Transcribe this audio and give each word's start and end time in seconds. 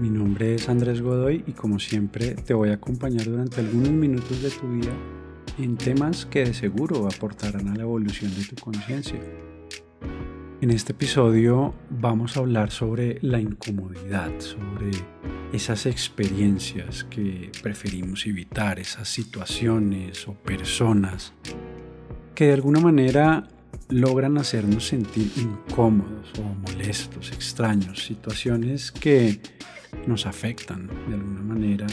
Mi 0.00 0.10
nombre 0.10 0.56
es 0.56 0.68
Andrés 0.68 1.00
Godoy 1.00 1.44
y 1.46 1.52
como 1.52 1.78
siempre 1.78 2.34
te 2.34 2.52
voy 2.52 2.70
a 2.70 2.74
acompañar 2.74 3.26
durante 3.26 3.60
algunos 3.60 3.90
minutos 3.90 4.42
de 4.42 4.50
tu 4.50 4.68
vida 4.68 4.92
en 5.56 5.76
temas 5.76 6.26
que 6.26 6.44
de 6.44 6.52
seguro 6.52 7.06
aportarán 7.06 7.68
a 7.68 7.76
la 7.76 7.82
evolución 7.82 8.34
de 8.34 8.44
tu 8.44 8.56
conciencia. 8.56 9.20
En 10.60 10.70
este 10.70 10.92
episodio 10.92 11.74
vamos 11.90 12.36
a 12.36 12.40
hablar 12.40 12.72
sobre 12.72 13.18
la 13.22 13.38
incomodidad, 13.38 14.32
sobre 14.40 14.90
esas 15.52 15.86
experiencias 15.86 17.04
que 17.04 17.52
preferimos 17.62 18.26
evitar, 18.26 18.80
esas 18.80 19.08
situaciones 19.08 20.26
o 20.26 20.34
personas 20.34 21.34
que 22.34 22.46
de 22.46 22.54
alguna 22.54 22.80
manera 22.80 23.46
logran 23.90 24.38
hacernos 24.38 24.88
sentir 24.88 25.30
incómodos 25.36 26.32
o 26.40 26.42
molestos, 26.42 27.30
extraños, 27.30 28.04
situaciones 28.04 28.90
que 28.90 29.40
nos 30.06 30.26
afectan 30.26 30.88
de 31.08 31.14
alguna 31.14 31.42
manera 31.42 31.86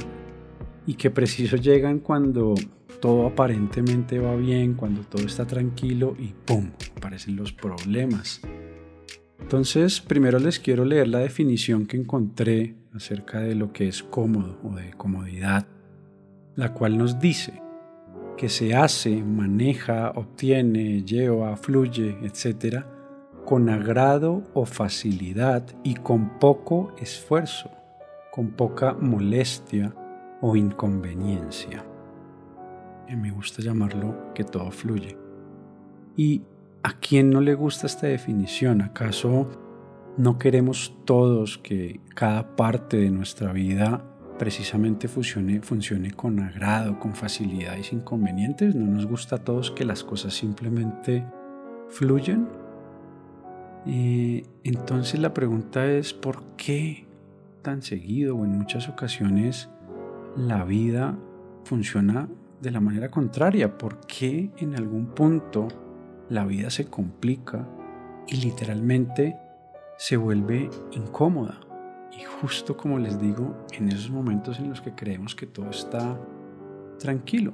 y 0.85 0.95
que 0.95 1.09
preciso 1.09 1.55
llegan 1.57 1.99
cuando 1.99 2.55
todo 2.99 3.25
aparentemente 3.25 4.19
va 4.19 4.35
bien, 4.35 4.75
cuando 4.75 5.01
todo 5.01 5.25
está 5.25 5.45
tranquilo 5.45 6.15
y 6.19 6.33
¡pum! 6.45 6.71
aparecen 6.95 7.35
los 7.35 7.51
problemas. 7.51 8.41
Entonces, 9.39 9.99
primero 9.99 10.39
les 10.39 10.59
quiero 10.59 10.85
leer 10.85 11.07
la 11.07 11.19
definición 11.19 11.87
que 11.87 11.97
encontré 11.97 12.75
acerca 12.93 13.39
de 13.39 13.55
lo 13.55 13.73
que 13.73 13.87
es 13.87 14.03
cómodo 14.03 14.59
o 14.63 14.75
de 14.75 14.91
comodidad, 14.91 15.67
la 16.55 16.73
cual 16.73 16.97
nos 16.97 17.19
dice, 17.19 17.61
que 18.37 18.49
se 18.49 18.75
hace, 18.75 19.23
maneja, 19.23 20.11
obtiene, 20.15 21.03
lleva, 21.03 21.55
fluye, 21.57 22.17
etc., 22.23 22.85
con 23.45 23.69
agrado 23.69 24.43
o 24.53 24.65
facilidad 24.65 25.63
y 25.83 25.95
con 25.95 26.39
poco 26.39 26.93
esfuerzo, 26.99 27.71
con 28.31 28.51
poca 28.51 28.93
molestia 28.93 29.93
o 30.41 30.55
inconveniencia. 30.55 31.85
Y 33.07 33.15
me 33.15 33.31
gusta 33.31 33.61
llamarlo 33.61 34.33
que 34.33 34.43
todo 34.43 34.71
fluye. 34.71 35.17
¿Y 36.15 36.43
a 36.83 36.93
quién 36.93 37.29
no 37.29 37.41
le 37.41 37.53
gusta 37.53 37.87
esta 37.87 38.07
definición? 38.07 38.81
¿Acaso 38.81 39.49
no 40.17 40.37
queremos 40.37 40.95
todos 41.05 41.57
que 41.57 41.99
cada 42.15 42.55
parte 42.55 42.97
de 42.97 43.11
nuestra 43.11 43.53
vida 43.53 44.05
precisamente 44.37 45.07
funcione, 45.07 45.61
funcione 45.61 46.11
con 46.11 46.39
agrado, 46.39 46.99
con 46.99 47.13
facilidad 47.13 47.77
y 47.77 47.83
sin 47.83 47.99
inconvenientes. 47.99 48.73
No 48.73 48.87
nos 48.87 49.05
gusta 49.05 49.35
a 49.35 49.43
todos 49.43 49.69
que 49.69 49.85
las 49.85 50.03
cosas 50.03 50.33
simplemente 50.33 51.23
fluyan. 51.89 52.49
Eh, 53.85 54.43
entonces 54.63 55.19
la 55.19 55.33
pregunta 55.33 55.85
es, 55.85 56.13
¿por 56.13 56.43
qué 56.57 57.05
tan 57.61 57.81
seguido 57.81 58.35
o 58.35 58.45
en 58.45 58.57
muchas 58.57 58.89
ocasiones 58.89 59.69
la 60.35 60.63
vida 60.63 61.17
funciona 61.63 62.29
de 62.61 62.71
la 62.71 62.79
manera 62.79 63.09
contraria? 63.09 63.77
¿Por 63.77 63.99
qué 64.01 64.51
en 64.57 64.75
algún 64.75 65.07
punto 65.07 65.67
la 66.29 66.45
vida 66.45 66.69
se 66.69 66.85
complica 66.85 67.67
y 68.27 68.37
literalmente 68.37 69.35
se 69.97 70.17
vuelve 70.17 70.69
incómoda? 70.91 71.59
Y 72.17 72.23
justo 72.23 72.75
como 72.75 72.99
les 72.99 73.19
digo, 73.19 73.65
en 73.73 73.89
esos 73.89 74.11
momentos 74.11 74.59
en 74.59 74.69
los 74.69 74.81
que 74.81 74.93
creemos 74.93 75.35
que 75.35 75.47
todo 75.47 75.69
está 75.69 76.19
tranquilo. 76.99 77.53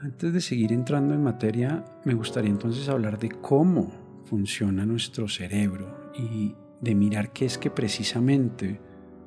Antes 0.00 0.32
de 0.32 0.40
seguir 0.40 0.72
entrando 0.72 1.14
en 1.14 1.22
materia, 1.22 1.84
me 2.04 2.14
gustaría 2.14 2.50
entonces 2.50 2.88
hablar 2.88 3.18
de 3.18 3.30
cómo 3.30 3.90
funciona 4.24 4.84
nuestro 4.84 5.28
cerebro 5.28 6.12
y 6.14 6.54
de 6.80 6.94
mirar 6.94 7.32
qué 7.32 7.46
es 7.46 7.56
que 7.56 7.70
precisamente 7.70 8.80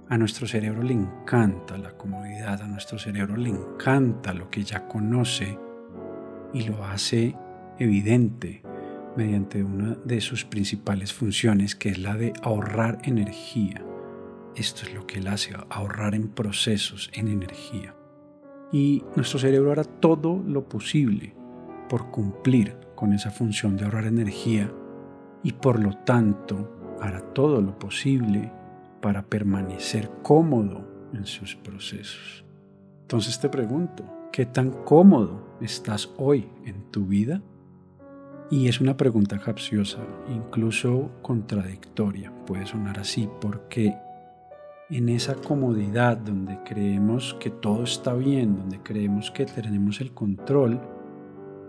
a 0.09 0.17
nuestro 0.17 0.47
cerebro 0.47 0.83
le 0.83 0.93
encanta 0.93 1.77
la 1.77 1.91
comodidad, 1.91 2.61
a 2.61 2.67
nuestro 2.67 2.97
cerebro 2.97 3.35
le 3.35 3.49
encanta 3.49 4.33
lo 4.33 4.49
que 4.49 4.63
ya 4.63 4.87
conoce 4.87 5.57
y 6.53 6.63
lo 6.63 6.83
hace 6.85 7.35
evidente 7.77 8.63
mediante 9.17 9.63
una 9.63 9.95
de 10.05 10.21
sus 10.21 10.45
principales 10.45 11.11
funciones, 11.11 11.75
que 11.75 11.89
es 11.89 11.99
la 11.99 12.15
de 12.15 12.33
ahorrar 12.41 12.99
energía. 13.03 13.83
Esto 14.55 14.83
es 14.83 14.93
lo 14.93 15.05
que 15.05 15.19
él 15.19 15.27
hace, 15.27 15.55
ahorrar 15.69 16.15
en 16.15 16.29
procesos, 16.29 17.09
en 17.13 17.27
energía. 17.27 17.95
Y 18.71 19.03
nuestro 19.15 19.39
cerebro 19.39 19.71
hará 19.71 19.83
todo 19.83 20.41
lo 20.45 20.69
posible 20.69 21.33
por 21.89 22.11
cumplir 22.11 22.77
con 22.95 23.13
esa 23.13 23.31
función 23.31 23.75
de 23.75 23.85
ahorrar 23.85 24.05
energía 24.05 24.71
y 25.43 25.53
por 25.53 25.79
lo 25.79 25.93
tanto 25.97 26.97
hará 27.01 27.21
todo 27.33 27.61
lo 27.61 27.77
posible 27.77 28.51
para 29.01 29.23
permanecer 29.23 30.09
cómodo 30.23 30.87
en 31.13 31.25
sus 31.25 31.55
procesos. 31.55 32.45
Entonces 33.01 33.39
te 33.39 33.49
pregunto, 33.49 34.03
¿qué 34.31 34.45
tan 34.45 34.71
cómodo 34.71 35.57
estás 35.61 36.09
hoy 36.17 36.49
en 36.65 36.91
tu 36.91 37.05
vida? 37.05 37.41
Y 38.49 38.67
es 38.67 38.79
una 38.79 38.95
pregunta 38.95 39.39
capciosa, 39.39 39.99
incluso 40.33 41.11
contradictoria, 41.21 42.31
puede 42.45 42.65
sonar 42.65 42.99
así, 42.99 43.29
porque 43.41 43.93
en 44.89 45.09
esa 45.09 45.35
comodidad 45.35 46.17
donde 46.17 46.59
creemos 46.63 47.35
que 47.41 47.49
todo 47.49 47.83
está 47.83 48.13
bien, 48.13 48.55
donde 48.55 48.79
creemos 48.79 49.31
que 49.31 49.45
tenemos 49.45 49.99
el 49.99 50.13
control, 50.13 50.79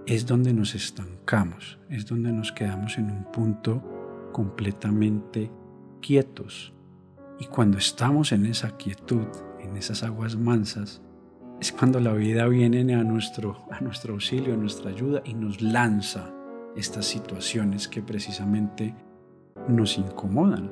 es 0.06 0.24
donde 0.24 0.54
nos 0.54 0.74
estancamos, 0.74 1.78
es 1.90 2.06
donde 2.06 2.32
nos 2.32 2.52
quedamos 2.52 2.96
en 2.96 3.10
un 3.10 3.24
punto 3.24 3.82
completamente 4.32 5.50
quietos. 6.00 6.72
Y 7.38 7.46
cuando 7.46 7.78
estamos 7.78 8.32
en 8.32 8.46
esa 8.46 8.76
quietud, 8.76 9.26
en 9.60 9.76
esas 9.76 10.02
aguas 10.02 10.36
mansas, 10.36 11.00
es 11.60 11.72
cuando 11.72 12.00
la 12.00 12.12
vida 12.12 12.46
viene 12.46 12.94
a 12.94 13.02
nuestro, 13.02 13.64
a 13.70 13.80
nuestro 13.80 14.14
auxilio, 14.14 14.54
a 14.54 14.56
nuestra 14.56 14.90
ayuda 14.90 15.22
y 15.24 15.34
nos 15.34 15.60
lanza 15.60 16.30
estas 16.76 17.06
situaciones 17.06 17.88
que 17.88 18.02
precisamente 18.02 18.94
nos 19.68 19.98
incomodan. 19.98 20.70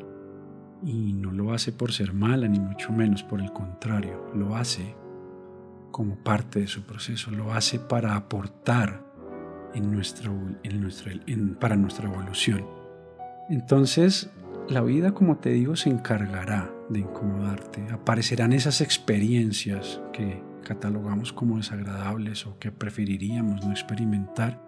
Y 0.84 1.12
no 1.12 1.32
lo 1.32 1.52
hace 1.52 1.72
por 1.72 1.92
ser 1.92 2.12
mala, 2.12 2.46
ni 2.48 2.60
mucho 2.60 2.92
menos, 2.92 3.22
por 3.22 3.40
el 3.40 3.52
contrario, 3.52 4.30
lo 4.34 4.56
hace 4.56 4.94
como 5.90 6.16
parte 6.16 6.60
de 6.60 6.66
su 6.66 6.82
proceso, 6.82 7.30
lo 7.30 7.52
hace 7.52 7.78
para 7.78 8.14
aportar 8.14 9.02
en 9.74 9.90
nuestro, 9.90 10.32
en 10.62 10.80
nuestro, 10.80 11.12
para 11.58 11.76
nuestra 11.76 12.08
evolución. 12.08 12.66
Entonces, 13.48 14.30
la 14.68 14.82
vida, 14.82 15.12
como 15.12 15.36
te 15.36 15.50
digo, 15.50 15.76
se 15.76 15.90
encargará 15.90 16.70
de 16.88 17.00
incomodarte. 17.00 17.86
Aparecerán 17.92 18.52
esas 18.52 18.80
experiencias 18.80 20.00
que 20.12 20.42
catalogamos 20.64 21.32
como 21.32 21.58
desagradables 21.58 22.46
o 22.46 22.58
que 22.58 22.72
preferiríamos 22.72 23.64
no 23.64 23.70
experimentar 23.70 24.60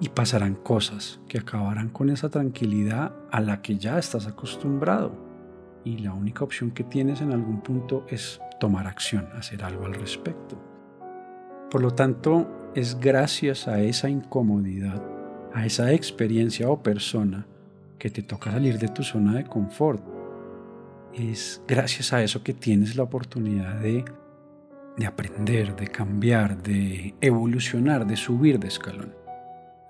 y 0.00 0.10
pasarán 0.10 0.54
cosas 0.54 1.20
que 1.28 1.38
acabarán 1.38 1.88
con 1.88 2.10
esa 2.10 2.28
tranquilidad 2.28 3.14
a 3.30 3.40
la 3.40 3.62
que 3.62 3.76
ya 3.76 3.98
estás 3.98 4.26
acostumbrado. 4.26 5.12
Y 5.84 5.98
la 5.98 6.12
única 6.12 6.44
opción 6.44 6.70
que 6.70 6.84
tienes 6.84 7.22
en 7.22 7.32
algún 7.32 7.62
punto 7.62 8.04
es 8.08 8.40
tomar 8.58 8.86
acción, 8.86 9.28
hacer 9.34 9.64
algo 9.64 9.86
al 9.86 9.94
respecto. 9.94 10.62
Por 11.70 11.80
lo 11.80 11.92
tanto, 11.92 12.72
es 12.74 13.00
gracias 13.00 13.66
a 13.66 13.80
esa 13.80 14.10
incomodidad, 14.10 15.02
a 15.54 15.64
esa 15.64 15.92
experiencia 15.92 16.68
o 16.68 16.82
persona 16.82 17.46
que 18.00 18.10
te 18.10 18.24
toca 18.24 18.50
salir 18.50 18.80
de 18.80 18.88
tu 18.88 19.04
zona 19.04 19.36
de 19.36 19.44
confort. 19.44 20.02
Es 21.14 21.62
gracias 21.68 22.12
a 22.12 22.20
eso 22.20 22.42
que 22.42 22.54
tienes 22.54 22.96
la 22.96 23.04
oportunidad 23.04 23.76
de, 23.76 24.04
de 24.96 25.06
aprender, 25.06 25.76
de 25.76 25.86
cambiar, 25.86 26.60
de 26.60 27.14
evolucionar, 27.20 28.04
de 28.04 28.16
subir 28.16 28.58
de 28.58 28.66
escalón 28.66 29.20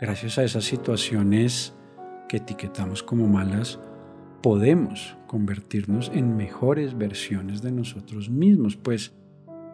gracias 0.01 0.39
a 0.39 0.45
esas 0.45 0.65
situaciones 0.65 1.75
que 2.27 2.39
etiquetamos 2.39 3.03
como 3.03 3.29
malas, 3.29 3.79
podemos 4.43 5.17
convertirnos 5.27 6.11
en 6.15 6.37
mejores 6.37 6.97
versiones 6.97 7.61
de 7.61 7.71
nosotros 7.71 8.31
mismos, 8.31 8.77
pues 8.77 9.13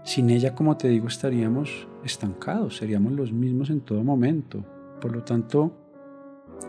sin 0.03 0.31
ella, 0.31 0.55
como 0.55 0.77
te 0.77 0.89
digo, 0.89 1.07
estaríamos 1.07 1.87
estancados, 2.05 2.77
seríamos 2.77 3.13
los 3.13 3.33
mismos 3.33 3.71
en 3.71 3.81
todo 3.81 4.03
momento. 4.03 4.65
Por 5.01 5.13
lo 5.13 5.23
tanto, 5.23 5.86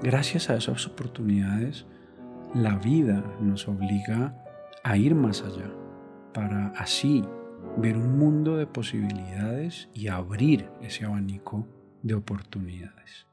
gracias 0.01 0.49
a 0.49 0.55
esas 0.55 0.85
oportunidades, 0.87 1.85
la 2.53 2.75
vida 2.77 3.23
nos 3.39 3.67
obliga 3.67 4.43
a 4.83 4.97
ir 4.97 5.15
más 5.15 5.41
allá, 5.41 5.69
para 6.33 6.67
así 6.77 7.23
ver 7.77 7.97
un 7.97 8.17
mundo 8.17 8.57
de 8.57 8.67
posibilidades 8.67 9.89
y 9.93 10.07
abrir 10.07 10.69
ese 10.81 11.05
abanico 11.05 11.67
de 12.03 12.15
oportunidades. 12.15 13.27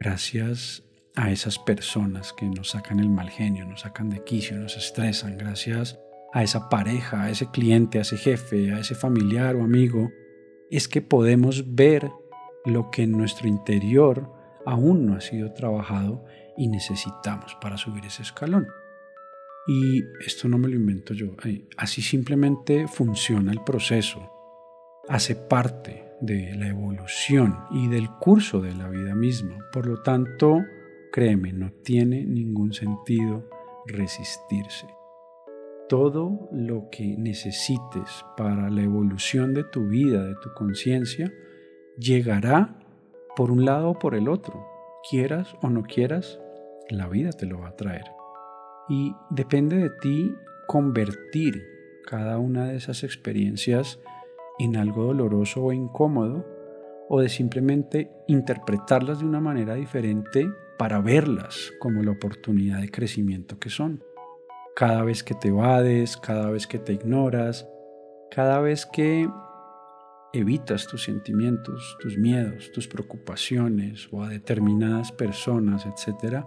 Gracias 0.00 0.84
a 1.16 1.32
esas 1.32 1.58
personas 1.58 2.32
que 2.32 2.46
nos 2.46 2.70
sacan 2.70 3.00
el 3.00 3.08
mal 3.08 3.28
genio, 3.28 3.66
nos 3.66 3.80
sacan 3.80 4.10
de 4.10 4.22
quicio, 4.22 4.56
nos 4.56 4.76
estresan, 4.76 5.36
gracias 5.36 5.98
a 6.32 6.44
esa 6.44 6.68
pareja, 6.68 7.24
a 7.24 7.30
ese 7.30 7.50
cliente, 7.50 7.98
a 7.98 8.02
ese 8.02 8.16
jefe, 8.16 8.72
a 8.72 8.78
ese 8.78 8.94
familiar 8.94 9.56
o 9.56 9.64
amigo, 9.64 10.10
es 10.70 10.86
que 10.86 11.02
podemos 11.02 11.74
ver 11.74 12.10
lo 12.64 12.90
que 12.90 13.02
en 13.02 13.12
nuestro 13.12 13.48
interior 13.48 14.32
aún 14.66 15.06
no 15.06 15.14
ha 15.14 15.20
sido 15.20 15.52
trabajado 15.52 16.24
y 16.56 16.68
necesitamos 16.68 17.56
para 17.60 17.76
subir 17.76 18.04
ese 18.04 18.22
escalón. 18.22 18.66
Y 19.66 20.02
esto 20.24 20.48
no 20.48 20.58
me 20.58 20.68
lo 20.68 20.76
invento 20.76 21.14
yo, 21.14 21.32
así 21.76 22.00
simplemente 22.00 22.88
funciona 22.88 23.52
el 23.52 23.62
proceso, 23.62 24.32
hace 25.08 25.36
parte 25.36 26.08
de 26.20 26.54
la 26.56 26.68
evolución 26.68 27.56
y 27.70 27.88
del 27.88 28.10
curso 28.10 28.60
de 28.60 28.74
la 28.74 28.88
vida 28.88 29.14
misma. 29.14 29.58
Por 29.72 29.86
lo 29.86 30.02
tanto, 30.02 30.64
créeme, 31.12 31.52
no 31.52 31.70
tiene 31.84 32.24
ningún 32.24 32.72
sentido 32.72 33.48
resistirse. 33.86 34.86
Todo 35.88 36.48
lo 36.52 36.88
que 36.90 37.16
necesites 37.16 38.24
para 38.36 38.68
la 38.70 38.82
evolución 38.82 39.54
de 39.54 39.64
tu 39.64 39.86
vida, 39.88 40.24
de 40.24 40.34
tu 40.42 40.52
conciencia, 40.54 41.32
llegará 41.98 42.76
por 43.36 43.50
un 43.50 43.64
lado 43.64 43.90
o 43.90 43.98
por 43.98 44.14
el 44.14 44.28
otro. 44.28 44.66
Quieras 45.08 45.54
o 45.62 45.68
no 45.68 45.82
quieras, 45.82 46.40
la 46.88 47.08
vida 47.08 47.30
te 47.30 47.46
lo 47.46 47.60
va 47.60 47.68
a 47.68 47.76
traer. 47.76 48.04
Y 48.88 49.14
depende 49.30 49.76
de 49.76 49.90
ti 49.90 50.34
convertir 50.66 51.62
cada 52.04 52.38
una 52.38 52.66
de 52.66 52.76
esas 52.76 53.04
experiencias 53.04 54.00
en 54.58 54.76
algo 54.76 55.04
doloroso 55.04 55.62
o 55.64 55.72
incómodo, 55.72 56.46
o 57.08 57.20
de 57.20 57.28
simplemente 57.28 58.10
interpretarlas 58.26 59.20
de 59.20 59.24
una 59.24 59.40
manera 59.40 59.74
diferente 59.74 60.46
para 60.78 61.00
verlas 61.00 61.72
como 61.80 62.02
la 62.02 62.12
oportunidad 62.12 62.80
de 62.80 62.90
crecimiento 62.90 63.58
que 63.58 63.70
son. 63.70 64.04
Cada 64.76 65.02
vez 65.02 65.24
que 65.24 65.34
te 65.34 65.48
evades, 65.48 66.16
cada 66.16 66.50
vez 66.50 66.66
que 66.66 66.78
te 66.78 66.92
ignoras, 66.92 67.66
cada 68.30 68.60
vez 68.60 68.84
que 68.84 69.28
evitas 70.32 70.86
tus 70.86 71.04
sentimientos, 71.04 71.96
tus 72.00 72.18
miedos, 72.18 72.70
tus 72.72 72.86
preocupaciones 72.86 74.08
o 74.12 74.22
a 74.22 74.28
determinadas 74.28 75.12
personas, 75.12 75.86
etc., 75.86 76.44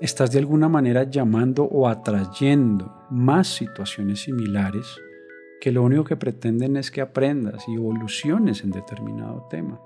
estás 0.00 0.32
de 0.32 0.40
alguna 0.40 0.68
manera 0.68 1.04
llamando 1.04 1.64
o 1.64 1.88
atrayendo 1.88 2.92
más 3.10 3.46
situaciones 3.48 4.20
similares 4.20 5.00
que 5.60 5.70
lo 5.70 5.84
único 5.84 6.02
que 6.02 6.16
pretenden 6.16 6.76
es 6.76 6.90
que 6.90 7.00
aprendas 7.00 7.68
y 7.68 7.74
evoluciones 7.74 8.64
en 8.64 8.72
determinado 8.72 9.46
tema, 9.48 9.80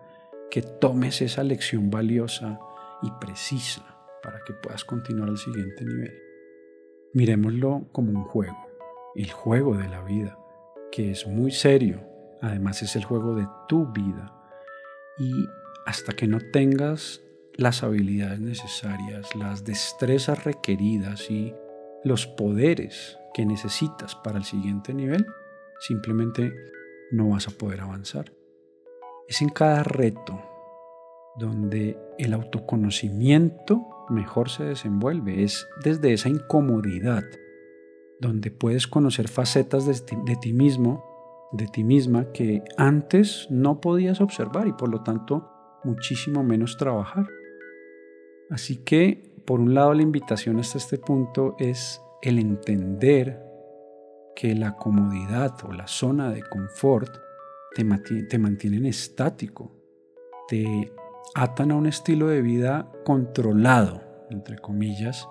que 0.50 0.62
tomes 0.62 1.20
esa 1.20 1.42
lección 1.42 1.90
valiosa 1.90 2.58
y 3.02 3.10
precisa 3.20 3.82
para 4.22 4.40
que 4.46 4.54
puedas 4.54 4.86
continuar 4.86 5.28
al 5.28 5.36
siguiente 5.36 5.84
nivel. 5.84 6.14
Miremoslo 7.12 7.88
como 7.92 8.10
un 8.10 8.24
juego, 8.24 8.56
el 9.14 9.30
juego 9.30 9.76
de 9.76 9.88
la 9.88 10.02
vida, 10.02 10.38
que 10.90 11.10
es 11.10 11.26
muy 11.26 11.50
serio, 11.50 12.00
además 12.46 12.82
es 12.82 12.96
el 12.96 13.04
juego 13.04 13.34
de 13.34 13.46
tu 13.68 13.86
vida. 13.86 14.32
Y 15.18 15.32
hasta 15.84 16.12
que 16.12 16.26
no 16.26 16.38
tengas 16.52 17.22
las 17.54 17.82
habilidades 17.82 18.40
necesarias, 18.40 19.34
las 19.34 19.64
destrezas 19.64 20.44
requeridas 20.44 21.30
y 21.30 21.54
los 22.04 22.26
poderes 22.26 23.18
que 23.34 23.46
necesitas 23.46 24.14
para 24.14 24.38
el 24.38 24.44
siguiente 24.44 24.94
nivel, 24.94 25.26
simplemente 25.80 26.52
no 27.10 27.30
vas 27.30 27.48
a 27.48 27.50
poder 27.52 27.80
avanzar. 27.80 28.32
Es 29.28 29.42
en 29.42 29.48
cada 29.48 29.82
reto 29.82 30.40
donde 31.38 31.98
el 32.18 32.32
autoconocimiento 32.32 33.86
mejor 34.08 34.50
se 34.50 34.64
desenvuelve. 34.64 35.42
Es 35.42 35.66
desde 35.82 36.12
esa 36.12 36.28
incomodidad 36.28 37.24
donde 38.20 38.50
puedes 38.50 38.86
conocer 38.86 39.28
facetas 39.28 39.86
de 39.86 39.94
ti, 39.94 40.16
de 40.24 40.36
ti 40.36 40.52
mismo, 40.52 41.15
de 41.52 41.66
ti 41.66 41.84
misma 41.84 42.32
que 42.32 42.62
antes 42.76 43.46
no 43.50 43.80
podías 43.80 44.20
observar 44.20 44.66
y 44.66 44.72
por 44.72 44.88
lo 44.88 45.02
tanto 45.02 45.48
muchísimo 45.84 46.42
menos 46.42 46.76
trabajar. 46.76 47.26
Así 48.50 48.78
que, 48.84 49.34
por 49.44 49.60
un 49.60 49.74
lado, 49.74 49.94
la 49.94 50.02
invitación 50.02 50.58
hasta 50.58 50.78
este 50.78 50.98
punto 50.98 51.56
es 51.58 52.00
el 52.22 52.38
entender 52.38 53.42
que 54.34 54.54
la 54.54 54.76
comodidad 54.76 55.54
o 55.64 55.72
la 55.72 55.86
zona 55.86 56.30
de 56.30 56.42
confort 56.42 57.10
te, 57.74 57.84
te 58.28 58.38
mantienen 58.38 58.86
estático, 58.86 59.72
te 60.48 60.92
atan 61.34 61.72
a 61.72 61.76
un 61.76 61.86
estilo 61.86 62.28
de 62.28 62.42
vida 62.42 62.90
controlado, 63.04 64.02
entre 64.30 64.58
comillas, 64.58 65.28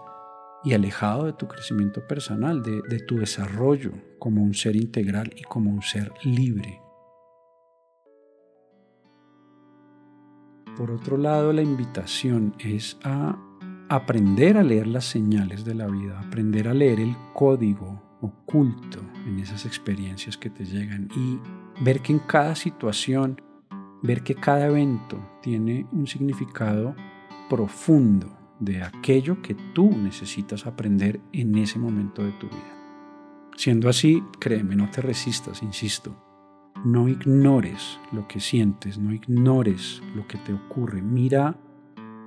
y 0.65 0.73
alejado 0.73 1.25
de 1.25 1.33
tu 1.33 1.47
crecimiento 1.47 2.05
personal, 2.07 2.63
de, 2.63 2.99
tu 3.01 3.17
desarrollo 3.17 3.91
como 4.17 4.43
un 4.43 4.55
ser 4.55 4.75
integral 4.75 5.31
y 5.37 5.43
como 5.43 5.69
un 5.69 5.83
ser 5.83 6.11
libre. 6.23 6.81
Por 10.75 10.89
otro 10.89 11.17
lado, 11.17 11.53
la 11.53 11.61
invitación 11.61 12.55
es 12.59 12.97
a 13.03 13.37
aprender 13.89 14.57
a 14.57 14.63
leer 14.63 14.87
las 14.87 15.05
señales 15.05 15.63
de 15.63 15.75
la 15.75 15.85
vida, 15.85 16.19
aprender 16.19 16.67
a 16.67 16.73
leer 16.73 16.99
el 16.99 17.15
código 17.35 18.17
oculto 18.21 18.99
en 19.27 19.39
esas 19.39 19.67
experiencias 19.67 20.35
que 20.35 20.49
te 20.49 20.65
llegan 20.65 21.07
y 21.15 21.39
ver 21.83 22.01
que 22.01 22.11
en 22.11 22.19
cada 22.19 22.55
situación, 22.55 23.39
ver 24.01 24.23
que 24.23 24.33
cada 24.33 24.65
evento 24.65 25.19
tiene 25.43 25.85
un 25.91 26.07
significado 26.07 26.95
profundo 27.49 28.44
de 28.59 28.83
aquello 28.83 29.41
que 29.41 29.55
tú 29.73 29.89
necesitas 29.97 30.65
aprender 30.65 31.19
en 31.33 31.57
ese 31.57 31.79
momento 31.79 32.23
de 32.23 32.31
tu 32.33 32.47
vida. 32.47 32.75
Siendo 33.55 33.89
así, 33.89 34.21
créeme, 34.39 34.75
no 34.75 34.89
te 34.89 35.01
resistas, 35.01 35.63
insisto. 35.63 36.15
No 36.83 37.07
ignores 37.07 37.99
lo 38.11 38.27
que 38.27 38.39
sientes, 38.39 38.97
no 38.97 39.13
ignores 39.13 40.01
lo 40.13 40.27
que 40.27 40.37
te 40.37 40.53
ocurre. 40.53 41.01
Mira 41.01 41.57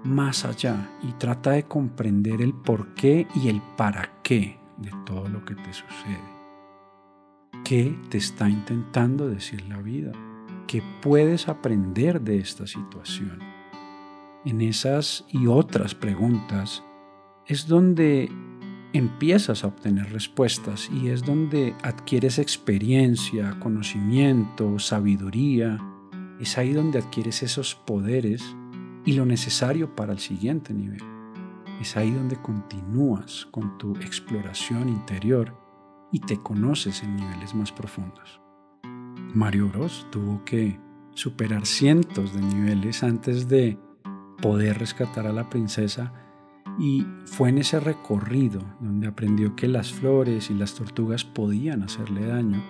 más 0.04 0.44
allá 0.44 0.90
y 1.02 1.12
trata 1.12 1.52
de 1.52 1.64
comprender 1.64 2.40
el 2.40 2.54
por 2.54 2.94
qué 2.94 3.26
y 3.34 3.48
el 3.48 3.60
para 3.76 4.20
qué 4.22 4.58
de 4.78 4.90
todo 5.04 5.28
lo 5.28 5.44
que 5.44 5.54
te 5.54 5.72
sucede. 5.72 6.38
¿Qué 7.64 7.96
te 8.08 8.18
está 8.18 8.48
intentando 8.48 9.28
decir 9.28 9.66
la 9.68 9.78
vida? 9.78 10.12
¿Qué 10.66 10.82
puedes 11.02 11.48
aprender 11.48 12.20
de 12.20 12.38
esta 12.38 12.66
situación? 12.66 13.57
En 14.48 14.62
esas 14.62 15.26
y 15.28 15.46
otras 15.46 15.94
preguntas 15.94 16.82
es 17.44 17.68
donde 17.68 18.32
empiezas 18.94 19.62
a 19.62 19.66
obtener 19.66 20.10
respuestas 20.10 20.88
y 20.90 21.10
es 21.10 21.22
donde 21.22 21.74
adquieres 21.82 22.38
experiencia, 22.38 23.60
conocimiento, 23.60 24.78
sabiduría. 24.78 25.78
Es 26.40 26.56
ahí 26.56 26.72
donde 26.72 26.98
adquieres 26.98 27.42
esos 27.42 27.74
poderes 27.74 28.42
y 29.04 29.12
lo 29.12 29.26
necesario 29.26 29.94
para 29.94 30.14
el 30.14 30.18
siguiente 30.18 30.72
nivel. 30.72 31.02
Es 31.78 31.98
ahí 31.98 32.10
donde 32.10 32.36
continúas 32.36 33.46
con 33.50 33.76
tu 33.76 33.96
exploración 33.96 34.88
interior 34.88 35.54
y 36.10 36.20
te 36.20 36.42
conoces 36.42 37.02
en 37.02 37.16
niveles 37.16 37.54
más 37.54 37.70
profundos. 37.70 38.40
Mario 39.34 39.68
Bros 39.68 40.06
tuvo 40.10 40.42
que 40.46 40.80
superar 41.12 41.66
cientos 41.66 42.32
de 42.32 42.40
niveles 42.40 43.02
antes 43.02 43.46
de 43.46 43.78
poder 44.40 44.78
rescatar 44.78 45.26
a 45.26 45.32
la 45.32 45.48
princesa 45.48 46.12
y 46.78 47.06
fue 47.26 47.48
en 47.48 47.58
ese 47.58 47.80
recorrido 47.80 48.62
donde 48.80 49.08
aprendió 49.08 49.56
que 49.56 49.68
las 49.68 49.92
flores 49.92 50.50
y 50.50 50.54
las 50.54 50.74
tortugas 50.74 51.24
podían 51.24 51.82
hacerle 51.82 52.26
daño, 52.26 52.62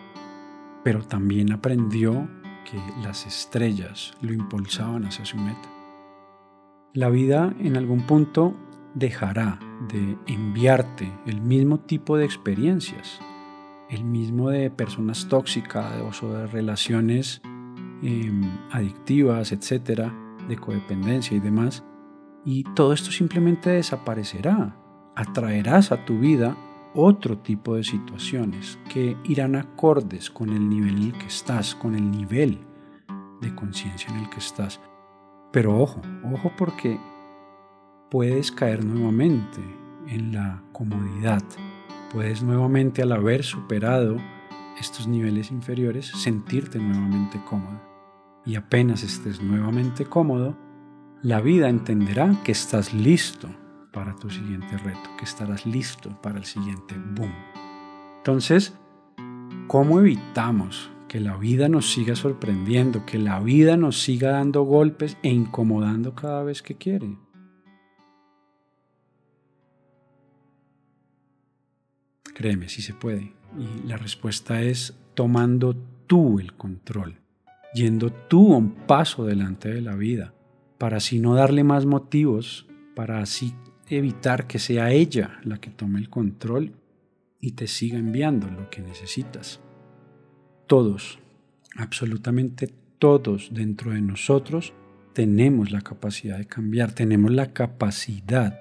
pero 0.83 1.03
también 1.03 1.53
aprendió 1.53 2.29
que 2.71 2.81
las 3.03 3.27
estrellas 3.27 4.15
lo 4.21 4.33
impulsaban 4.33 5.05
hacia 5.05 5.25
su 5.25 5.37
meta. 5.37 5.69
La 6.95 7.11
vida 7.11 7.55
en 7.61 7.77
algún 7.77 8.07
punto 8.07 8.55
dejará 8.95 9.59
de 9.93 10.17
enviarte 10.27 11.13
el 11.27 11.41
mismo 11.41 11.81
tipo 11.81 12.17
de 12.17 12.25
experiencias, 12.25 13.21
el 13.91 14.05
mismo 14.05 14.51
de 14.51 14.71
personas 14.71 15.29
tóxicas 15.29 16.23
o 16.23 16.33
de 16.33 16.47
relaciones 16.47 17.41
em, 18.03 18.43
adictivas, 18.71 19.53
etcétera, 19.53 20.13
de 20.49 20.57
codependencia 20.57 21.37
y 21.37 21.41
demás, 21.41 21.85
y 22.45 22.65
todo 22.75 22.93
esto 22.93 23.11
simplemente 23.11 23.71
desaparecerá. 23.71 24.77
Atraerás 25.15 25.93
a 25.93 26.05
tu 26.05 26.19
vida 26.19 26.57
otro 26.95 27.39
tipo 27.39 27.77
de 27.77 27.85
situaciones 27.85 28.79
que 28.89 29.17
irán 29.25 29.57
acordes 29.57 30.31
con 30.31 30.51
el 30.51 30.69
nivel 30.69 30.97
en 30.97 31.03
el 31.03 31.13
que 31.13 31.27
estás, 31.27 31.75
con 31.75 31.95
el 31.95 32.11
nivel 32.11 32.59
de 33.41 33.55
conciencia 33.55 34.11
en 34.11 34.21
el 34.21 34.31
que 34.31 34.39
estás. 34.39 34.81
Pero 35.53 35.79
ojo, 35.79 36.01
ojo 36.33 36.53
porque 36.57 36.99
puedes 38.11 38.51
caer 38.51 38.85
nuevamente 38.85 39.61
en 40.07 40.33
la 40.33 40.63
comodidad. 40.73 41.43
Puedes 42.13 42.43
nuevamente 42.43 43.03
al 43.03 43.13
haber 43.13 43.45
superado 43.45 44.17
estos 44.81 45.07
niveles 45.07 45.51
inferiores 45.51 46.07
sentirte 46.07 46.79
nuevamente 46.79 47.41
cómodo 47.45 47.88
y 48.49 48.57
apenas 48.57 49.03
estés 49.03 49.43
nuevamente 49.43 50.07
cómodo, 50.07 50.57
la 51.23 51.43
vida 51.43 51.69
entenderá 51.69 52.35
que 52.45 52.53
estás 52.53 52.95
listo 52.95 53.47
para 53.93 54.17
tu 54.17 54.31
siguiente 54.31 54.79
reto, 54.79 55.11
que 55.19 55.27
estarás 55.27 55.67
listo 55.67 56.19
para 56.23 56.39
el 56.39 56.47
siguiente 56.47 56.97
boom. 56.97 57.31
Entonces, 58.17 58.73
¿cómo 59.67 60.01
evitamos 60.01 60.91
que 61.09 61.21
la 61.21 61.37
vida 61.37 61.69
nos 61.69 61.93
siga 61.93 62.17
sorprendiendo, 62.17 63.05
que 63.05 63.19
la 63.19 63.39
vida 63.39 63.77
nos 63.77 64.01
siga 64.01 64.31
dando 64.31 64.63
golpes 64.63 65.19
e 65.23 65.29
incomodando 65.29 66.15
cada 66.15 66.43
vez 66.43 66.63
que 66.63 66.75
quiere? 66.75 67.19
Créeme, 72.35 72.71
sí 72.71 72.81
se 72.81 72.95
puede. 72.95 73.35
Y 73.59 73.87
la 73.87 73.99
respuesta 73.99 74.63
es 74.63 74.99
tomando 75.15 75.77
tú 76.07 76.39
el 76.39 76.55
control 76.55 77.28
yendo 77.79 78.11
tú 78.11 78.55
un 78.55 78.71
paso 78.71 79.25
delante 79.25 79.69
de 79.69 79.81
la 79.81 79.95
vida, 79.95 80.35
para 80.79 80.99
así 80.99 81.21
no 81.21 81.35
darle 81.35 81.65
más 81.65 81.87
motivos, 81.87 82.67
para 82.95 83.21
así 83.21 83.55
evitar 83.89 84.47
que 84.47 84.59
sea 84.59 84.91
ella 84.91 85.39
la 85.45 85.59
que 85.59 85.71
tome 85.71 86.01
el 86.01 86.11
control 86.11 86.73
y 87.41 87.53
te 87.53 87.67
siga 87.67 87.99
enviando 87.99 88.49
lo 88.49 88.69
que 88.69 88.83
necesitas. 88.83 89.61
Todos, 90.67 91.21
absolutamente 91.77 92.69
todos 92.99 93.51
dentro 93.53 93.93
de 93.93 94.01
nosotros 94.01 94.75
tenemos 95.13 95.71
la 95.71 95.81
capacidad 95.81 96.37
de 96.37 96.47
cambiar, 96.47 96.93
tenemos 96.93 97.31
la 97.31 97.53
capacidad 97.53 98.61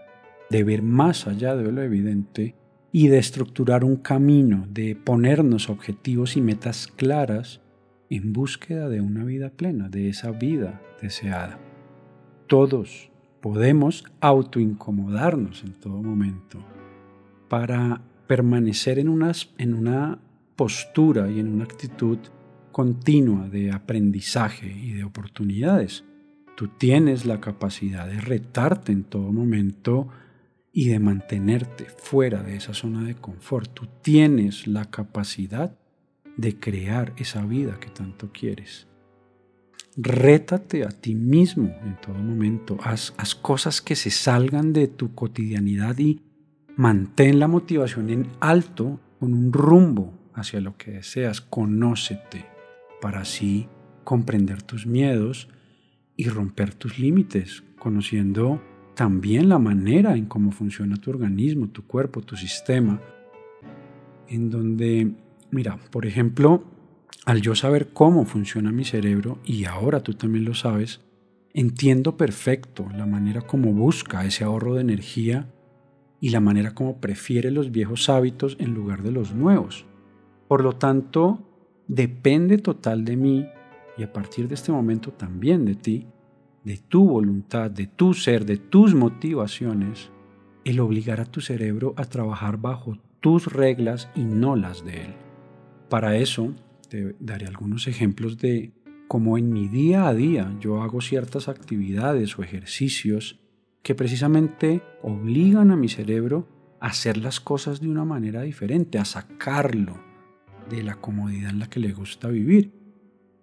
de 0.49 0.63
ver 0.63 0.81
más 0.81 1.27
allá 1.27 1.55
de 1.55 1.71
lo 1.71 1.81
evidente 1.81 2.55
y 2.91 3.09
de 3.09 3.17
estructurar 3.17 3.83
un 3.83 3.97
camino, 3.97 4.65
de 4.69 4.95
ponernos 4.95 5.69
objetivos 5.69 6.37
y 6.37 6.41
metas 6.41 6.87
claras 6.87 7.61
en 8.09 8.33
búsqueda 8.33 8.89
de 8.89 9.01
una 9.01 9.23
vida 9.23 9.49
plena, 9.49 9.89
de 9.89 10.09
esa 10.09 10.31
vida 10.31 10.81
deseada. 11.01 11.59
Todos 12.47 13.11
podemos 13.41 14.05
autoincomodarnos 14.21 15.63
en 15.63 15.73
todo 15.73 16.01
momento 16.01 16.59
para 17.49 18.01
permanecer 18.27 18.99
en, 18.99 19.09
en 19.57 19.73
una 19.73 20.19
postura 20.55 21.29
y 21.29 21.39
en 21.39 21.53
una 21.53 21.63
actitud 21.63 22.17
continua 22.71 23.49
de 23.49 23.71
aprendizaje 23.71 24.71
y 24.71 24.93
de 24.93 25.03
oportunidades. 25.03 26.03
Tú 26.55 26.69
tienes 26.69 27.25
la 27.25 27.39
capacidad 27.39 28.07
de 28.07 28.19
retarte 28.19 28.91
en 28.91 29.03
todo 29.03 29.31
momento 29.31 30.07
y 30.71 30.89
de 30.89 30.99
mantenerte 30.99 31.85
fuera 31.85 32.43
de 32.43 32.55
esa 32.55 32.73
zona 32.73 33.03
de 33.03 33.15
confort. 33.15 33.73
Tú 33.73 33.87
tienes 34.01 34.67
la 34.67 34.85
capacidad 34.85 35.77
de 36.37 36.59
crear 36.59 37.13
esa 37.17 37.45
vida 37.45 37.79
que 37.79 37.89
tanto 37.89 38.31
quieres. 38.31 38.87
Rétate 39.97 40.83
a 40.83 40.89
ti 40.89 41.15
mismo 41.15 41.75
en 41.83 41.99
todo 41.99 42.15
momento. 42.15 42.77
Haz, 42.83 43.13
haz 43.17 43.33
cosas 43.35 43.81
que 43.81 43.95
se 43.95 44.11
salgan 44.11 44.71
de 44.71 44.87
tu 44.87 45.15
cotidianidad 45.15 45.97
y 45.97 46.21
mantén 46.75 47.39
la 47.39 47.47
motivación 47.47 48.09
en 48.11 48.27
alto 48.39 48.99
con 49.19 49.33
un 49.33 49.51
rumbo 49.51 50.13
hacia 50.33 50.61
lo 50.61 50.77
que 50.77 50.91
deseas. 50.91 51.41
Conócete 51.41 52.45
para 53.01 53.21
así 53.21 53.67
comprender 54.03 54.61
tus 54.61 54.85
miedos 54.85 55.49
y 56.15 56.29
romper 56.29 56.73
tus 56.73 56.99
límites, 56.99 57.63
conociendo 57.77 58.61
también 58.95 59.49
la 59.49 59.59
manera 59.59 60.15
en 60.15 60.25
cómo 60.25 60.51
funciona 60.51 60.97
tu 60.97 61.11
organismo, 61.11 61.69
tu 61.69 61.85
cuerpo, 61.85 62.21
tu 62.21 62.35
sistema, 62.35 62.99
en 64.27 64.49
donde, 64.49 65.11
mira, 65.51 65.77
por 65.91 66.05
ejemplo, 66.05 66.63
al 67.25 67.41
yo 67.41 67.55
saber 67.55 67.89
cómo 67.93 68.25
funciona 68.25 68.71
mi 68.71 68.85
cerebro, 68.85 69.39
y 69.43 69.65
ahora 69.65 70.01
tú 70.01 70.13
también 70.13 70.45
lo 70.45 70.53
sabes, 70.53 71.01
entiendo 71.53 72.17
perfecto 72.17 72.87
la 72.95 73.05
manera 73.05 73.41
como 73.41 73.73
busca 73.73 74.25
ese 74.25 74.43
ahorro 74.43 74.75
de 74.75 74.81
energía 74.81 75.51
y 76.19 76.29
la 76.29 76.39
manera 76.39 76.73
como 76.73 76.99
prefiere 76.99 77.51
los 77.51 77.71
viejos 77.71 78.09
hábitos 78.09 78.57
en 78.59 78.73
lugar 78.73 79.03
de 79.03 79.11
los 79.11 79.33
nuevos. 79.33 79.85
Por 80.47 80.63
lo 80.63 80.73
tanto, 80.73 81.43
depende 81.87 82.57
total 82.57 83.05
de 83.05 83.17
mí 83.17 83.47
y 83.97 84.03
a 84.03 84.13
partir 84.13 84.47
de 84.47 84.55
este 84.55 84.71
momento 84.71 85.11
también 85.11 85.65
de 85.65 85.75
ti 85.75 86.07
de 86.67 86.75
tu 86.75 87.07
voluntad, 87.07 87.71
de 87.71 87.87
tu 87.87 88.13
ser, 88.13 88.45
de 88.45 88.57
tus 88.57 88.93
motivaciones, 88.93 90.11
el 90.65 90.81
obligar 90.81 91.21
a 91.21 91.25
tu 91.25 91.39
cerebro 91.39 91.93
a 91.95 92.03
trabajar 92.03 92.57
bajo 92.57 92.97
tus 93.21 93.53
reglas 93.53 94.09
y 94.15 94.25
no 94.25 94.57
las 94.57 94.83
de 94.83 95.05
él. 95.05 95.26
Para 95.89 96.17
eso 96.17 96.53
te 96.89 97.15
daré 97.19 97.47
algunos 97.47 97.87
ejemplos 97.87 98.37
de 98.37 98.73
cómo 99.07 99.37
en 99.37 99.51
mi 99.51 99.67
día 99.67 100.07
a 100.07 100.13
día 100.13 100.55
yo 100.59 100.81
hago 100.81 101.01
ciertas 101.01 101.47
actividades 101.47 102.37
o 102.37 102.43
ejercicios 102.43 103.39
que 103.83 103.95
precisamente 103.95 104.81
obligan 105.01 105.71
a 105.71 105.77
mi 105.77 105.87
cerebro 105.87 106.47
a 106.79 106.87
hacer 106.87 107.17
las 107.17 107.39
cosas 107.39 107.79
de 107.79 107.87
una 107.87 108.05
manera 108.05 108.41
diferente, 108.41 108.99
a 108.99 109.05
sacarlo 109.05 109.97
de 110.69 110.83
la 110.83 110.95
comodidad 110.95 111.51
en 111.51 111.59
la 111.59 111.69
que 111.69 111.79
le 111.79 111.93
gusta 111.93 112.27
vivir 112.27 112.77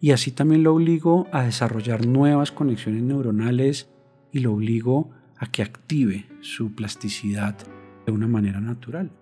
y 0.04 0.10
así 0.10 0.32
también 0.32 0.62
lo 0.62 0.74
obligo 0.74 1.28
a 1.32 1.44
desarrollar 1.44 2.04
nuevas 2.04 2.52
conexiones 2.52 3.02
neuronales 3.02 3.88
y 4.32 4.40
lo 4.40 4.52
obligo 4.52 5.12
a 5.38 5.46
que 5.50 5.62
active 5.62 6.26
su 6.40 6.74
plasticidad 6.74 7.56
de 8.04 8.12
una 8.12 8.28
manera 8.28 8.60
natural. 8.60 9.12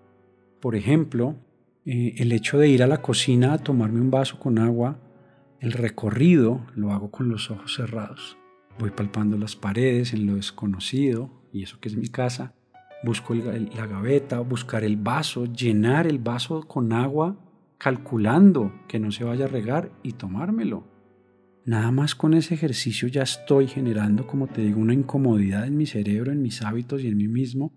Por 0.59 0.75
ejemplo, 0.75 1.37
eh, 1.85 2.15
el 2.17 2.31
hecho 2.31 2.57
de 2.57 2.69
ir 2.69 2.83
a 2.83 2.87
la 2.87 3.01
cocina 3.01 3.53
a 3.53 3.57
tomarme 3.57 3.99
un 3.99 4.11
vaso 4.11 4.39
con 4.39 4.57
agua, 4.59 4.99
el 5.59 5.71
recorrido 5.73 6.65
lo 6.75 6.91
hago 6.91 7.11
con 7.11 7.29
los 7.29 7.51
ojos 7.51 7.75
cerrados. 7.75 8.37
Voy 8.79 8.91
palpando 8.91 9.37
las 9.37 9.55
paredes 9.55 10.13
en 10.13 10.25
lo 10.25 10.35
desconocido, 10.35 11.29
y 11.51 11.63
eso 11.63 11.79
que 11.79 11.89
es 11.89 11.95
mi 11.95 12.07
casa. 12.07 12.53
Busco 13.03 13.33
la 13.35 13.85
gaveta, 13.85 14.39
buscar 14.39 14.83
el 14.83 14.97
vaso, 14.97 15.45
llenar 15.45 16.07
el 16.07 16.19
vaso 16.19 16.61
con 16.63 16.93
agua 16.93 17.37
calculando 17.77 18.73
que 18.87 18.97
no 18.97 19.11
se 19.11 19.25
vaya 19.25 19.45
a 19.45 19.49
regar 19.49 19.91
y 20.03 20.13
tomármelo. 20.13 20.87
Nada 21.65 21.91
más 21.91 22.15
con 22.15 22.33
ese 22.33 22.53
ejercicio 22.53 23.09
ya 23.09 23.23
estoy 23.23 23.67
generando, 23.67 24.25
como 24.25 24.47
te 24.47 24.61
digo, 24.61 24.79
una 24.79 24.93
incomodidad 24.93 25.67
en 25.67 25.77
mi 25.77 25.85
cerebro, 25.85 26.31
en 26.31 26.41
mis 26.41 26.61
hábitos 26.61 27.03
y 27.03 27.07
en 27.07 27.17
mí 27.17 27.27
mismo 27.27 27.73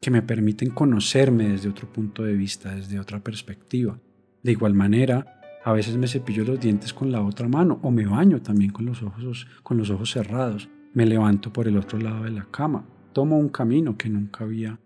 que 0.00 0.10
me 0.10 0.22
permiten 0.22 0.70
conocerme 0.70 1.48
desde 1.48 1.68
otro 1.68 1.92
punto 1.92 2.22
de 2.22 2.34
vista, 2.34 2.74
desde 2.74 3.00
otra 3.00 3.20
perspectiva. 3.20 3.98
De 4.42 4.52
igual 4.52 4.74
manera, 4.74 5.40
a 5.64 5.72
veces 5.72 5.96
me 5.96 6.06
cepillo 6.06 6.44
los 6.44 6.60
dientes 6.60 6.94
con 6.94 7.10
la 7.10 7.22
otra 7.22 7.48
mano 7.48 7.78
o 7.82 7.90
me 7.90 8.06
baño 8.06 8.40
también 8.40 8.70
con 8.70 8.86
los 8.86 9.02
ojos, 9.02 9.46
con 9.62 9.76
los 9.76 9.90
ojos 9.90 10.12
cerrados. 10.12 10.68
Me 10.94 11.04
levanto 11.04 11.52
por 11.52 11.68
el 11.68 11.76
otro 11.76 11.98
lado 11.98 12.24
de 12.24 12.30
la 12.30 12.46
cama. 12.50 12.86
Tomo 13.12 13.38
un 13.38 13.48
camino 13.48 13.96
que 13.96 14.08
nunca 14.08 14.44
había 14.44 14.78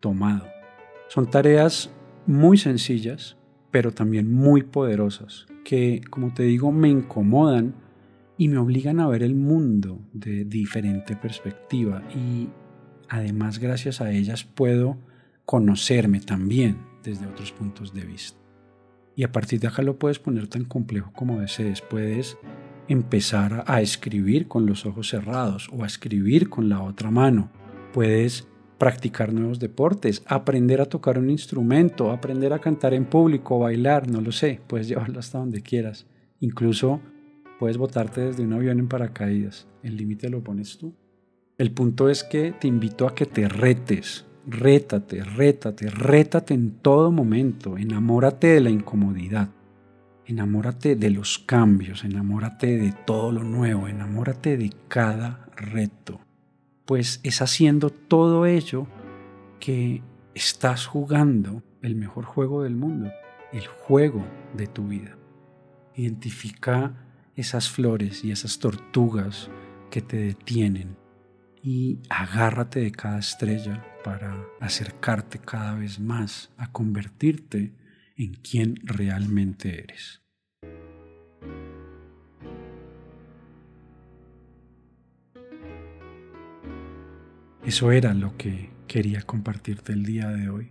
tomado. 0.00 0.46
Son 1.08 1.30
tareas 1.30 1.90
muy 2.26 2.56
sencillas, 2.56 3.36
pero 3.70 3.92
también 3.92 4.32
muy 4.32 4.62
poderosas, 4.62 5.46
que, 5.64 6.00
como 6.10 6.32
te 6.32 6.44
digo, 6.44 6.72
me 6.72 6.88
incomodan 6.88 7.74
y 8.38 8.48
me 8.48 8.58
obligan 8.58 9.00
a 9.00 9.08
ver 9.08 9.22
el 9.22 9.34
mundo 9.34 10.00
de 10.12 10.44
diferente 10.44 11.16
perspectiva 11.16 12.02
y 12.14 12.48
además 13.08 13.58
gracias 13.58 14.00
a 14.00 14.10
ellas 14.10 14.44
puedo 14.44 14.98
conocerme 15.44 16.20
también 16.20 16.78
desde 17.02 17.26
otros 17.26 17.52
puntos 17.52 17.94
de 17.94 18.04
vista. 18.04 18.38
Y 19.14 19.24
a 19.24 19.32
partir 19.32 19.60
de 19.60 19.68
acá 19.68 19.82
lo 19.82 19.98
puedes 19.98 20.18
poner 20.18 20.46
tan 20.48 20.64
complejo 20.64 21.12
como 21.14 21.40
desees. 21.40 21.80
Puedes 21.80 22.36
empezar 22.88 23.64
a 23.66 23.80
escribir 23.80 24.46
con 24.46 24.66
los 24.66 24.84
ojos 24.84 25.08
cerrados 25.08 25.70
o 25.72 25.84
a 25.84 25.86
escribir 25.86 26.50
con 26.50 26.68
la 26.68 26.82
otra 26.82 27.10
mano. 27.10 27.50
Puedes 27.92 28.46
practicar 28.78 29.32
nuevos 29.32 29.58
deportes, 29.58 30.22
aprender 30.26 30.80
a 30.80 30.86
tocar 30.86 31.18
un 31.18 31.30
instrumento, 31.30 32.10
aprender 32.10 32.52
a 32.52 32.58
cantar 32.58 32.92
en 32.92 33.06
público, 33.06 33.58
bailar, 33.58 34.08
no 34.10 34.20
lo 34.20 34.32
sé, 34.32 34.60
puedes 34.66 34.86
llevarlo 34.88 35.18
hasta 35.18 35.38
donde 35.38 35.62
quieras. 35.62 36.06
Incluso 36.40 37.00
puedes 37.58 37.78
botarte 37.78 38.20
desde 38.20 38.44
un 38.44 38.52
avión 38.52 38.78
en 38.78 38.88
paracaídas, 38.88 39.66
el 39.82 39.96
límite 39.96 40.28
lo 40.28 40.44
pones 40.44 40.76
tú. 40.76 40.94
El 41.58 41.72
punto 41.72 42.10
es 42.10 42.22
que 42.22 42.52
te 42.52 42.68
invito 42.68 43.08
a 43.08 43.14
que 43.14 43.24
te 43.24 43.48
retes, 43.48 44.26
rétate, 44.46 45.24
rétate, 45.24 45.88
rétate 45.88 46.52
en 46.52 46.72
todo 46.72 47.10
momento, 47.10 47.78
enamórate 47.78 48.48
de 48.48 48.60
la 48.60 48.68
incomodidad, 48.68 49.48
enamórate 50.26 50.96
de 50.96 51.08
los 51.08 51.38
cambios, 51.38 52.04
enamórate 52.04 52.76
de 52.76 52.92
todo 52.92 53.32
lo 53.32 53.42
nuevo, 53.42 53.88
enamórate 53.88 54.58
de 54.58 54.70
cada 54.88 55.48
reto. 55.56 56.20
Pues 56.84 57.20
es 57.22 57.40
haciendo 57.40 57.88
todo 57.88 58.44
ello 58.44 58.86
que 59.58 60.02
estás 60.34 60.84
jugando 60.84 61.62
el 61.80 61.96
mejor 61.96 62.26
juego 62.26 62.64
del 62.64 62.76
mundo, 62.76 63.10
el 63.54 63.66
juego 63.66 64.26
de 64.54 64.66
tu 64.66 64.88
vida. 64.88 65.16
Identifica 65.94 66.92
esas 67.34 67.70
flores 67.70 68.24
y 68.24 68.30
esas 68.30 68.58
tortugas 68.58 69.48
que 69.90 70.02
te 70.02 70.18
detienen 70.18 70.98
y 71.66 71.98
agárrate 72.08 72.78
de 72.78 72.92
cada 72.92 73.18
estrella 73.18 73.84
para 74.04 74.46
acercarte 74.60 75.40
cada 75.40 75.74
vez 75.74 75.98
más 75.98 76.52
a 76.56 76.70
convertirte 76.70 77.72
en 78.16 78.34
quien 78.34 78.76
realmente 78.84 79.82
eres. 79.82 80.22
Eso 87.64 87.90
era 87.90 88.14
lo 88.14 88.36
que 88.36 88.70
quería 88.86 89.22
compartirte 89.22 89.92
el 89.92 90.04
día 90.04 90.28
de 90.28 90.48
hoy. 90.48 90.70